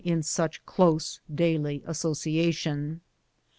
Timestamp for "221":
0.01-0.17